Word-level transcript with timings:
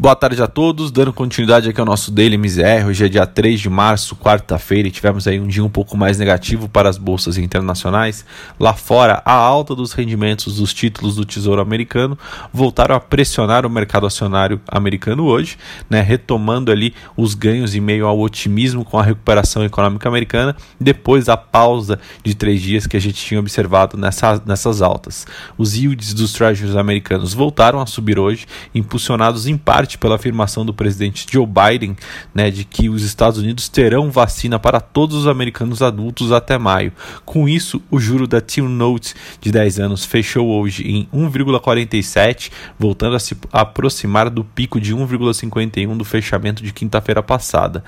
Boa 0.00 0.16
tarde 0.16 0.42
a 0.42 0.46
todos, 0.46 0.90
dando 0.90 1.12
continuidade 1.12 1.68
aqui 1.68 1.78
ao 1.78 1.84
nosso 1.84 2.10
Daily 2.10 2.38
MZR. 2.38 2.86
Hoje 2.88 3.04
é 3.04 3.08
dia 3.10 3.26
3 3.26 3.60
de 3.60 3.68
março, 3.68 4.16
quarta-feira, 4.16 4.88
e 4.88 4.90
tivemos 4.90 5.28
aí 5.28 5.38
um 5.38 5.46
dia 5.46 5.62
um 5.62 5.68
pouco 5.68 5.94
mais 5.94 6.18
negativo 6.18 6.70
para 6.70 6.88
as 6.88 6.96
bolsas 6.96 7.36
internacionais. 7.36 8.24
Lá 8.58 8.72
fora, 8.72 9.20
a 9.26 9.34
alta 9.34 9.74
dos 9.74 9.92
rendimentos 9.92 10.56
dos 10.56 10.72
títulos 10.72 11.16
do 11.16 11.26
Tesouro 11.26 11.60
Americano 11.60 12.18
voltaram 12.50 12.94
a 12.94 12.98
pressionar 12.98 13.66
o 13.66 13.68
mercado 13.68 14.06
acionário 14.06 14.58
americano 14.68 15.26
hoje, 15.26 15.58
né, 15.90 16.00
retomando 16.00 16.72
ali 16.72 16.94
os 17.14 17.34
ganhos 17.34 17.74
em 17.74 17.80
meio 17.80 18.06
ao 18.06 18.18
otimismo 18.18 18.86
com 18.86 18.98
a 18.98 19.02
recuperação 19.02 19.62
econômica 19.62 20.08
americana, 20.08 20.56
depois 20.80 21.26
da 21.26 21.36
pausa 21.36 22.00
de 22.24 22.34
três 22.34 22.62
dias 22.62 22.86
que 22.86 22.96
a 22.96 23.00
gente 23.00 23.22
tinha 23.22 23.38
observado 23.38 23.98
nessa, 23.98 24.42
nessas 24.46 24.80
altas. 24.80 25.26
Os 25.58 25.76
yields 25.76 26.14
dos 26.14 26.32
treasuries 26.32 26.74
americanos 26.74 27.34
voltaram 27.34 27.82
a 27.82 27.84
subir 27.84 28.18
hoje, 28.18 28.46
impulsionados 28.74 29.46
em 29.46 29.58
parte 29.58 29.89
parte 29.90 29.98
pela 29.98 30.14
afirmação 30.16 30.64
do 30.64 30.72
presidente 30.72 31.26
Joe 31.30 31.46
Biden 31.46 31.96
né, 32.34 32.50
de 32.50 32.64
que 32.64 32.88
os 32.88 33.02
Estados 33.02 33.38
Unidos 33.38 33.68
terão 33.68 34.10
vacina 34.10 34.58
para 34.58 34.80
todos 34.80 35.16
os 35.16 35.26
americanos 35.26 35.82
adultos 35.82 36.30
até 36.30 36.58
maio. 36.58 36.92
Com 37.24 37.48
isso, 37.48 37.82
o 37.90 37.98
juro 37.98 38.26
da 38.26 38.40
T-Note 38.40 39.14
de 39.40 39.50
10 39.50 39.80
anos 39.80 40.04
fechou 40.04 40.48
hoje 40.48 40.84
em 40.84 41.08
1,47, 41.12 42.50
voltando 42.78 43.16
a 43.16 43.18
se 43.18 43.36
aproximar 43.52 44.30
do 44.30 44.44
pico 44.44 44.80
de 44.80 44.94
1,51 44.94 45.96
do 45.96 46.04
fechamento 46.04 46.62
de 46.62 46.72
quinta-feira 46.72 47.22
passada. 47.22 47.82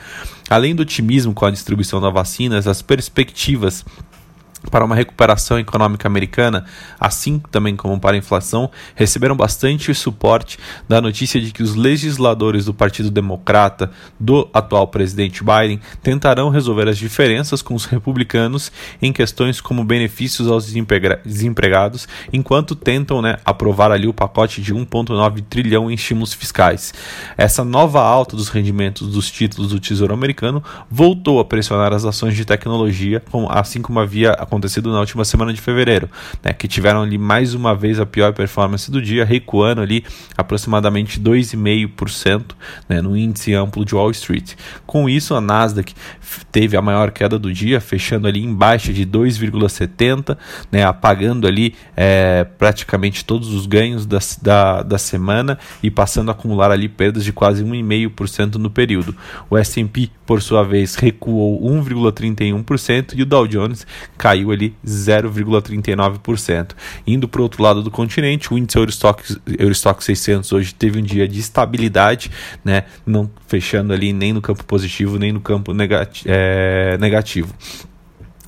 Além 0.48 0.74
do 0.74 0.82
otimismo 0.82 1.32
com 1.32 1.46
a 1.46 1.50
distribuição 1.50 2.00
da 2.00 2.10
vacina, 2.10 2.58
as 2.58 2.82
perspectivas 2.82 3.84
para 4.70 4.84
uma 4.84 4.94
recuperação 4.94 5.58
econômica 5.58 6.06
americana, 6.06 6.64
assim 6.98 7.40
também 7.50 7.76
como 7.76 7.98
para 7.98 8.16
a 8.16 8.18
inflação, 8.18 8.70
receberam 8.94 9.36
bastante 9.36 9.94
suporte 9.94 10.58
da 10.88 11.00
notícia 11.00 11.40
de 11.40 11.52
que 11.52 11.62
os 11.62 11.74
legisladores 11.74 12.64
do 12.64 12.74
Partido 12.74 13.10
Democrata 13.10 13.90
do 14.18 14.48
atual 14.52 14.86
presidente 14.88 15.42
Biden 15.42 15.80
tentarão 16.02 16.50
resolver 16.50 16.88
as 16.88 16.98
diferenças 16.98 17.62
com 17.62 17.74
os 17.74 17.84
republicanos 17.84 18.70
em 19.00 19.12
questões 19.12 19.60
como 19.60 19.84
benefícios 19.84 20.48
aos 20.48 20.66
desempregados, 20.66 22.08
enquanto 22.32 22.74
tentam 22.74 23.20
né, 23.22 23.36
aprovar 23.44 23.90
ali 23.90 24.06
o 24.06 24.14
pacote 24.14 24.62
de 24.62 24.74
1,9 24.74 25.42
trilhão 25.48 25.90
em 25.90 25.94
estímulos 25.94 26.32
fiscais. 26.34 26.94
Essa 27.36 27.64
nova 27.64 28.00
alta 28.00 28.36
dos 28.36 28.48
rendimentos 28.48 29.08
dos 29.08 29.30
títulos 29.30 29.70
do 29.70 29.80
Tesouro 29.80 30.14
Americano 30.14 30.62
voltou 30.90 31.40
a 31.40 31.44
pressionar 31.44 31.92
as 31.92 32.04
ações 32.04 32.36
de 32.36 32.44
tecnologia, 32.44 33.22
assim 33.48 33.82
como 33.82 34.00
havia 34.00 34.32
acontecido 34.52 34.92
na 34.92 35.00
última 35.00 35.24
semana 35.24 35.52
de 35.52 35.60
fevereiro, 35.60 36.10
né, 36.42 36.52
que 36.52 36.68
tiveram 36.68 37.02
ali 37.02 37.16
mais 37.16 37.54
uma 37.54 37.74
vez 37.74 37.98
a 37.98 38.04
pior 38.04 38.34
performance 38.34 38.90
do 38.90 39.00
dia, 39.00 39.24
recuando 39.24 39.80
ali 39.80 40.04
aproximadamente 40.36 41.18
2,5% 41.18 42.52
né, 42.88 43.00
no 43.00 43.16
índice 43.16 43.54
amplo 43.54 43.84
de 43.84 43.94
Wall 43.94 44.10
Street. 44.10 44.52
Com 44.86 45.08
isso, 45.08 45.34
a 45.34 45.40
Nasdaq 45.40 45.94
teve 46.50 46.76
a 46.76 46.82
maior 46.82 47.10
queda 47.10 47.38
do 47.38 47.52
dia, 47.52 47.80
fechando 47.80 48.28
ali 48.28 48.44
em 48.44 48.54
baixa 48.54 48.92
de 48.92 49.06
2,70, 49.06 50.36
né, 50.70 50.84
apagando 50.84 51.46
ali 51.46 51.74
é, 51.96 52.44
praticamente 52.58 53.24
todos 53.24 53.52
os 53.54 53.66
ganhos 53.66 54.04
da, 54.04 54.18
da, 54.42 54.82
da 54.82 54.98
semana 54.98 55.58
e 55.82 55.90
passando 55.90 56.28
a 56.28 56.32
acumular 56.32 56.70
ali 56.70 56.88
perdas 56.88 57.24
de 57.24 57.32
quase 57.32 57.64
1,5% 57.64 58.56
no 58.56 58.70
período. 58.70 59.16
O 59.48 59.56
S&P, 59.56 60.10
por 60.26 60.42
sua 60.42 60.62
vez, 60.62 60.94
recuou 60.94 61.62
1,31% 61.62 63.14
e 63.14 63.22
o 63.22 63.26
Dow 63.26 63.46
Jones 63.46 63.86
caiu 64.18 64.41
caiu 64.42 64.50
ali 64.50 64.74
0,39%. 64.84 66.72
Indo 67.06 67.28
para 67.28 67.40
o 67.40 67.42
outro 67.42 67.62
lado 67.62 67.82
do 67.82 67.90
continente, 67.90 68.52
o 68.52 68.58
índice 68.58 68.76
Eurostock, 68.76 69.22
Eurostock 69.58 70.02
600 70.02 70.52
hoje 70.52 70.74
teve 70.74 70.98
um 70.98 71.02
dia 71.02 71.28
de 71.28 71.38
estabilidade, 71.38 72.30
né, 72.64 72.84
não 73.06 73.30
fechando 73.46 73.92
ali 73.92 74.12
nem 74.12 74.32
no 74.32 74.42
campo 74.42 74.64
positivo 74.64 75.18
nem 75.18 75.32
no 75.32 75.40
campo 75.40 75.72
negati 75.72 76.24
é, 76.26 76.96
negativo. 76.98 77.54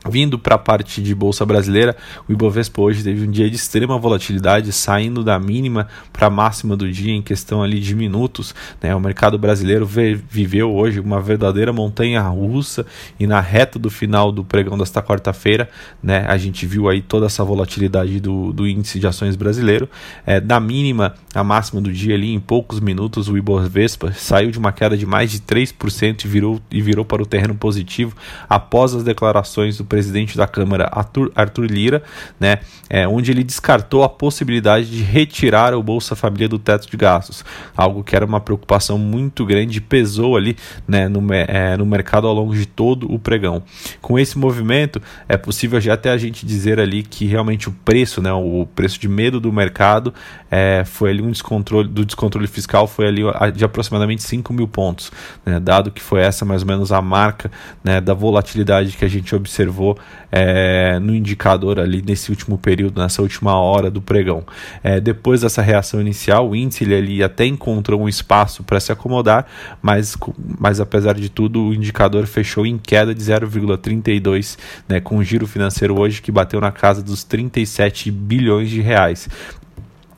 Vindo 0.06 0.38
para 0.38 0.56
a 0.56 0.58
parte 0.58 1.02
de 1.02 1.14
bolsa 1.14 1.46
brasileira, 1.46 1.96
o 2.28 2.32
Ibovespa 2.32 2.82
hoje 2.82 3.02
teve 3.02 3.26
um 3.26 3.30
dia 3.30 3.48
de 3.48 3.56
extrema 3.56 3.96
volatilidade, 3.96 4.70
saindo 4.70 5.24
da 5.24 5.38
mínima 5.38 5.88
para 6.12 6.26
a 6.26 6.30
máxima 6.30 6.76
do 6.76 6.90
dia 6.92 7.14
em 7.14 7.22
questão 7.22 7.62
ali 7.62 7.80
de 7.80 7.94
minutos. 7.94 8.54
Né? 8.82 8.94
O 8.94 9.00
mercado 9.00 9.38
brasileiro 9.38 9.86
viveu 9.86 10.74
hoje 10.74 11.00
uma 11.00 11.22
verdadeira 11.22 11.72
montanha 11.72 12.20
russa 12.20 12.84
e 13.18 13.26
na 13.26 13.40
reta 13.40 13.78
do 13.78 13.88
final 13.88 14.30
do 14.30 14.44
pregão 14.44 14.76
desta 14.76 15.02
quarta-feira, 15.02 15.70
né, 16.02 16.26
a 16.28 16.36
gente 16.36 16.66
viu 16.66 16.86
aí 16.86 17.00
toda 17.00 17.24
essa 17.24 17.42
volatilidade 17.42 18.20
do, 18.20 18.52
do 18.52 18.68
índice 18.68 19.00
de 19.00 19.06
ações 19.06 19.36
brasileiro. 19.36 19.88
É, 20.26 20.38
da 20.38 20.60
mínima 20.60 21.14
à 21.34 21.42
máxima 21.42 21.80
do 21.80 21.90
dia 21.90 22.14
ali, 22.14 22.32
em 22.32 22.40
poucos 22.40 22.78
minutos, 22.78 23.30
o 23.30 23.38
Ibovespa 23.38 24.12
saiu 24.12 24.50
de 24.50 24.58
uma 24.58 24.70
queda 24.70 24.98
de 24.98 25.06
mais 25.06 25.30
de 25.30 25.40
3% 25.40 26.24
e 26.24 26.28
virou, 26.28 26.60
e 26.70 26.82
virou 26.82 27.06
para 27.06 27.22
o 27.22 27.26
terreno 27.26 27.54
positivo 27.54 28.14
após 28.48 28.94
as 28.94 29.02
declarações 29.02 29.78
do 29.78 29.93
presidente 29.94 30.36
da 30.36 30.44
Câmara, 30.48 30.88
Arthur, 30.90 31.30
Arthur 31.36 31.66
Lira, 31.66 32.02
né, 32.40 32.58
é, 32.90 33.06
onde 33.06 33.30
ele 33.30 33.44
descartou 33.44 34.02
a 34.02 34.08
possibilidade 34.08 34.90
de 34.90 35.04
retirar 35.04 35.72
o 35.72 35.80
Bolsa 35.84 36.16
Família 36.16 36.48
do 36.48 36.58
teto 36.58 36.90
de 36.90 36.96
gastos, 36.96 37.44
algo 37.76 38.02
que 38.02 38.16
era 38.16 38.26
uma 38.26 38.40
preocupação 38.40 38.98
muito 38.98 39.46
grande 39.46 39.78
e 39.78 39.80
pesou 39.80 40.36
ali 40.36 40.56
né, 40.86 41.06
no, 41.06 41.32
é, 41.32 41.76
no 41.76 41.86
mercado 41.86 42.26
ao 42.26 42.34
longo 42.34 42.56
de 42.56 42.66
todo 42.66 43.12
o 43.12 43.20
pregão. 43.20 43.62
Com 44.02 44.18
esse 44.18 44.36
movimento, 44.36 45.00
é 45.28 45.36
possível 45.36 45.80
já 45.80 45.94
até 45.94 46.10
a 46.10 46.16
gente 46.16 46.44
dizer 46.44 46.80
ali 46.80 47.04
que 47.04 47.24
realmente 47.24 47.68
o 47.68 47.72
preço, 47.84 48.20
né, 48.20 48.32
o 48.32 48.66
preço 48.74 48.98
de 48.98 49.08
medo 49.08 49.38
do 49.38 49.52
mercado, 49.52 50.12
é, 50.50 50.82
foi 50.84 51.10
ali 51.10 51.22
um 51.22 51.30
descontrole 51.30 51.86
do 51.86 52.04
descontrole 52.04 52.48
fiscal 52.48 52.88
foi 52.88 53.06
ali 53.06 53.22
de 53.54 53.64
aproximadamente 53.64 54.24
5 54.24 54.52
mil 54.52 54.66
pontos, 54.66 55.12
né, 55.46 55.60
dado 55.60 55.92
que 55.92 56.02
foi 56.02 56.20
essa 56.20 56.44
mais 56.44 56.62
ou 56.62 56.68
menos 56.68 56.90
a 56.90 57.00
marca 57.00 57.48
né, 57.84 58.00
da 58.00 58.12
volatilidade 58.12 58.96
que 58.96 59.04
a 59.04 59.08
gente 59.08 59.34
observou 59.36 59.83
é, 60.30 60.98
no 60.98 61.14
indicador 61.14 61.78
ali 61.78 62.02
nesse 62.02 62.30
último 62.30 62.56
período, 62.56 63.00
nessa 63.00 63.22
última 63.22 63.58
hora 63.58 63.90
do 63.90 64.00
pregão. 64.00 64.44
É, 64.82 65.00
depois 65.00 65.42
dessa 65.42 65.62
reação 65.62 66.00
inicial, 66.00 66.48
o 66.48 66.56
índice 66.56 66.84
ele 66.84 67.22
até 67.22 67.44
encontrou 67.44 68.00
um 68.00 68.08
espaço 68.08 68.62
para 68.62 68.80
se 68.80 68.90
acomodar, 68.90 69.46
mas, 69.82 70.16
mas 70.58 70.80
apesar 70.80 71.14
de 71.14 71.28
tudo, 71.28 71.62
o 71.62 71.74
indicador 71.74 72.26
fechou 72.26 72.64
em 72.64 72.78
queda 72.78 73.14
de 73.14 73.22
0,32, 73.22 74.58
né, 74.88 75.00
com 75.00 75.18
o 75.18 75.24
giro 75.24 75.46
financeiro 75.46 75.98
hoje 75.98 76.22
que 76.22 76.32
bateu 76.32 76.60
na 76.60 76.72
casa 76.72 77.02
dos 77.02 77.24
37 77.24 78.10
bilhões 78.10 78.70
de 78.70 78.80
reais. 78.80 79.28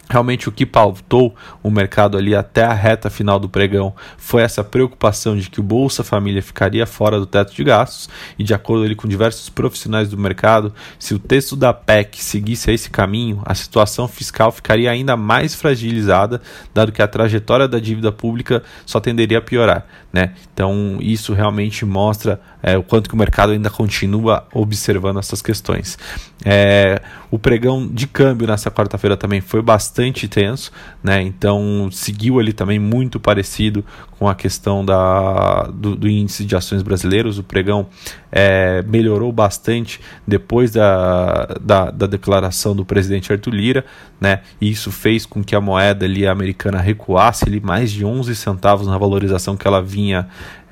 Realmente 0.09 0.49
o 0.49 0.53
que 0.53 0.65
pautou 0.65 1.35
o 1.65 1.71
mercado 1.71 2.17
ali 2.17 2.33
até 2.33 2.63
a 2.63 2.73
reta 2.73 3.11
final 3.11 3.41
do 3.41 3.49
pregão 3.49 3.93
foi 4.17 4.43
essa 4.43 4.63
preocupação 4.63 5.37
de 5.37 5.51
que 5.51 5.59
o 5.59 5.65
Bolsa 5.65 6.05
Família 6.05 6.41
ficaria 6.41 6.87
fora 6.87 7.19
do 7.19 7.27
teto 7.27 7.53
de 7.53 7.65
gastos 7.65 8.09
e 8.39 8.45
de 8.45 8.55
acordo 8.55 8.85
ali 8.85 8.95
com 8.95 9.09
diversos 9.09 9.49
profissionais 9.49 10.09
do 10.09 10.17
mercado, 10.17 10.73
se 10.97 11.13
o 11.13 11.19
texto 11.19 11.57
da 11.57 11.75
PEC 11.75 12.23
seguisse 12.23 12.71
esse 12.71 12.89
caminho, 12.89 13.43
a 13.45 13.55
situação 13.55 14.07
fiscal 14.07 14.53
ficaria 14.53 14.93
ainda 14.93 15.17
mais 15.17 15.57
fragilizada, 15.57 16.41
dado 16.73 16.93
que 16.93 17.03
a 17.03 17.09
trajetória 17.09 17.67
da 17.67 17.81
dívida 17.81 18.13
pública 18.13 18.63
só 18.85 19.01
tenderia 19.01 19.39
a 19.39 19.43
piorar, 19.43 19.87
né? 20.13 20.35
Então 20.55 20.99
isso 21.01 21.35
realmente 21.35 21.85
mostra 21.85 22.41
é, 22.63 22.79
o 22.79 22.83
quanto 22.83 23.09
que 23.09 23.15
o 23.15 23.19
mercado 23.19 23.51
ainda 23.51 23.71
continua 23.71 24.47
observando 24.53 25.19
essas 25.19 25.43
questões. 25.43 25.99
É, 26.45 27.01
o 27.29 27.39
pregão 27.41 27.89
de 27.89 28.07
câmbio 28.07 28.47
nessa 28.47 28.71
quarta-feira 28.71 29.17
também 29.17 29.41
foi 29.41 29.61
bastante 29.61 29.96
tenso, 30.29 30.71
né? 31.03 31.23
Então 31.23 31.89
seguiu 31.91 32.39
ali 32.39 32.53
também 32.53 32.79
muito 32.79 33.19
parecido 33.19 33.85
com 34.19 34.29
a 34.29 34.35
questão 34.35 34.85
da, 34.85 35.65
do, 35.73 35.97
do 35.97 36.09
índice 36.09 36.45
de 36.45 36.55
ações 36.57 36.83
brasileiros. 36.83 37.39
O 37.39 37.43
pregão 37.43 37.87
é, 38.31 38.83
melhorou 38.87 39.33
bastante 39.33 40.01
depois 40.27 40.73
da, 40.73 41.47
da, 41.61 41.91
da, 41.91 42.07
declaração 42.07 42.75
do 42.75 42.85
presidente 42.85 43.33
Arthur 43.33 43.55
Lira, 43.55 43.85
né? 44.21 44.41
E 44.61 44.71
isso 44.71 44.91
fez 44.91 45.25
com 45.25 45.43
que 45.43 45.55
a 45.55 45.61
moeda 45.61 46.05
ali 46.05 46.27
americana 46.27 46.79
recuasse 46.79 47.45
ali 47.47 47.61
mais 47.61 47.91
de 47.91 48.05
11 48.05 48.35
centavos 48.35 48.87
na 48.87 48.99
valorização 48.99 49.57
que 49.57 49.67
ela 49.67 49.83
vinha 49.83 50.29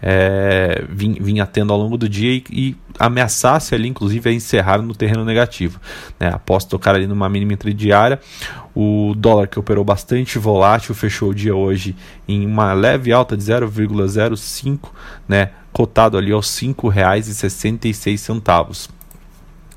é, 0.07 0.85
vinha 0.91 1.47
tendo 1.47 1.73
ao 1.73 1.79
longo 1.79 1.97
do 1.97 2.07
dia 2.07 2.31
e, 2.31 2.45
e, 2.53 2.77
ameaçasse 2.99 3.75
ali, 3.75 3.89
inclusive, 3.89 4.29
a 4.29 4.33
encerrar 4.33 4.83
no 4.83 4.95
terreno 4.95 5.25
negativo. 5.25 5.81
Né? 6.21 6.29
Após 6.29 6.67
tocar 6.67 6.95
ali 6.95 7.07
numa 7.07 7.27
mínima 7.27 7.55
intradiária, 7.55 8.21
o 8.75 9.15
dólar 9.17 9.49
que 9.49 9.59
operou 9.59 9.83
bastante 9.83 10.39
volátil 10.39 10.95
fechou 10.95 11.31
o 11.31 11.35
dia 11.35 11.57
hoje 11.57 11.97
em 12.29 12.45
uma 12.45 12.75
leve 12.75 13.13
alta 13.13 13.35
de 13.35 13.45
0,05, 13.45 14.91
né? 15.27 15.53
cotado 15.73 16.19
ali 16.19 16.33
aos 16.33 16.61
R$ 16.61 16.69
5,66. 16.69 18.91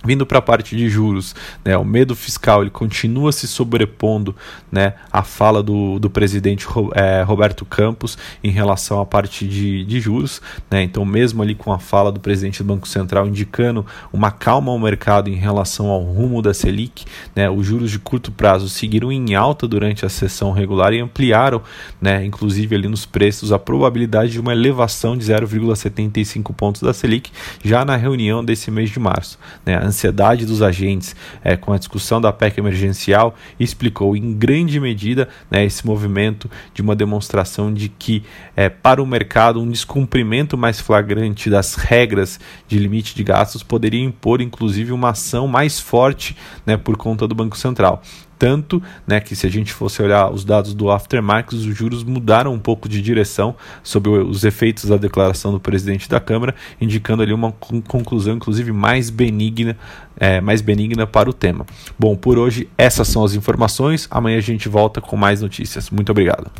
Vindo 0.07 0.25
para 0.25 0.39
a 0.39 0.41
parte 0.41 0.73
de 0.73 0.87
juros, 0.87 1.35
né, 1.65 1.77
o 1.77 1.83
medo 1.83 2.15
fiscal 2.15 2.61
ele 2.61 2.69
continua 2.69 3.33
se 3.33 3.45
sobrepondo 3.45 4.33
né, 4.71 4.93
à 5.11 5.21
fala 5.21 5.61
do, 5.61 5.99
do 5.99 6.09
presidente 6.09 6.65
é, 6.95 7.23
Roberto 7.23 7.65
Campos 7.65 8.17
em 8.41 8.49
relação 8.49 9.01
à 9.01 9.05
parte 9.05 9.45
de, 9.45 9.83
de 9.83 9.99
juros. 9.99 10.41
Né, 10.71 10.81
então, 10.81 11.03
mesmo 11.03 11.43
ali 11.43 11.53
com 11.53 11.73
a 11.73 11.77
fala 11.77 12.09
do 12.09 12.21
presidente 12.21 12.63
do 12.63 12.67
Banco 12.73 12.87
Central 12.87 13.27
indicando 13.27 13.85
uma 14.13 14.31
calma 14.31 14.71
ao 14.71 14.79
mercado 14.79 15.29
em 15.29 15.35
relação 15.35 15.87
ao 15.87 16.01
rumo 16.01 16.41
da 16.41 16.53
Selic, 16.53 17.03
né, 17.35 17.49
os 17.49 17.65
juros 17.65 17.91
de 17.91 17.99
curto 17.99 18.31
prazo 18.31 18.69
seguiram 18.69 19.11
em 19.11 19.35
alta 19.35 19.67
durante 19.67 20.05
a 20.05 20.09
sessão 20.09 20.53
regular 20.53 20.93
e 20.93 21.01
ampliaram, 21.01 21.61
né, 21.99 22.23
inclusive 22.23 22.73
ali 22.73 22.87
nos 22.87 23.05
preços, 23.05 23.51
a 23.51 23.59
probabilidade 23.59 24.31
de 24.31 24.39
uma 24.39 24.53
elevação 24.53 25.17
de 25.17 25.25
0,75 25.25 26.55
pontos 26.55 26.81
da 26.81 26.93
Selic 26.93 27.29
já 27.61 27.83
na 27.83 27.97
reunião 27.97 28.43
desse 28.43 28.71
mês 28.71 28.89
de 28.89 29.01
março. 29.01 29.37
Né, 29.65 29.75
ansiedade 29.97 30.45
dos 30.45 30.61
agentes 30.61 31.15
é, 31.43 31.57
com 31.57 31.73
a 31.73 31.77
discussão 31.77 32.21
da 32.21 32.31
PEC 32.31 32.59
emergencial 32.59 33.35
explicou 33.59 34.15
em 34.15 34.33
grande 34.33 34.79
medida 34.79 35.27
né, 35.49 35.65
esse 35.65 35.85
movimento 35.85 36.49
de 36.73 36.83
uma 36.83 36.95
demonstração 36.95 37.73
de 37.73 37.89
que 37.89 38.23
é, 38.55 38.69
para 38.69 39.01
o 39.01 39.07
mercado 39.07 39.59
um 39.59 39.69
descumprimento 39.69 40.55
mais 40.55 40.79
flagrante 40.79 41.49
das 41.49 41.73
regras 41.73 42.39
de 42.67 42.77
limite 42.77 43.15
de 43.15 43.23
gastos 43.23 43.63
poderia 43.63 44.03
impor 44.03 44.39
inclusive 44.39 44.91
uma 44.91 45.09
ação 45.09 45.47
mais 45.47 45.79
forte 45.79 46.37
né, 46.65 46.77
por 46.77 46.95
conta 46.95 47.27
do 47.27 47.33
Banco 47.33 47.57
Central 47.57 48.03
tanto 48.37 48.81
né, 49.05 49.19
que 49.19 49.35
se 49.35 49.45
a 49.45 49.49
gente 49.49 49.73
fosse 49.73 50.01
olhar 50.01 50.31
os 50.31 50.43
dados 50.43 50.73
do 50.73 50.91
aftermarket, 50.91 51.53
os 51.53 51.63
juros 51.63 52.03
mudaram 52.03 52.53
um 52.53 52.59
pouco 52.59 52.87
de 52.87 53.01
direção 53.01 53.55
sobre 53.83 54.09
os 54.11 54.43
efeitos 54.43 54.85
da 54.85 54.97
declaração 54.97 55.51
do 55.51 55.59
presidente 55.59 56.09
da 56.09 56.19
Câmara, 56.19 56.55
indicando 56.79 57.23
ali 57.23 57.33
uma 57.33 57.51
conclusão, 57.87 58.35
inclusive, 58.35 58.71
mais 58.71 59.09
benigna, 59.09 59.77
é, 60.19 60.41
mais 60.41 60.61
benigna 60.61 61.05
para 61.07 61.29
o 61.29 61.33
tema. 61.33 61.65
Bom, 61.97 62.15
por 62.15 62.37
hoje 62.37 62.67
essas 62.77 63.07
são 63.07 63.23
as 63.23 63.33
informações. 63.33 64.07
Amanhã 64.09 64.37
a 64.37 64.41
gente 64.41 64.69
volta 64.69 65.01
com 65.01 65.15
mais 65.15 65.41
notícias. 65.41 65.89
Muito 65.89 66.11
obrigado. 66.11 66.51